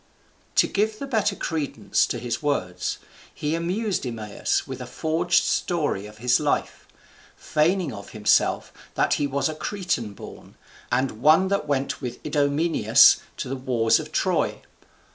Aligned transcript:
To 0.55 0.65
give 0.65 0.97
the 0.97 1.05
better 1.05 1.35
credence 1.35 2.07
to 2.07 2.17
his 2.17 2.41
words, 2.41 2.97
he 3.31 3.53
amused 3.53 4.03
Eumaeus 4.03 4.65
with 4.65 4.81
a 4.81 4.87
forged 4.87 5.43
story 5.43 6.07
of 6.07 6.17
his 6.17 6.39
life; 6.39 6.87
feigning 7.37 7.93
of 7.93 8.09
himself 8.09 8.73
that 8.95 9.13
he 9.21 9.27
was 9.27 9.47
a 9.47 9.53
Cretan 9.53 10.13
born, 10.15 10.55
and 10.91 11.21
one 11.21 11.49
that 11.49 11.67
went 11.67 12.01
with 12.01 12.17
Idomeneus 12.25 13.17
to 13.37 13.47
the 13.47 13.55
wars 13.55 13.99
of 13.99 14.11
Troy. 14.11 14.63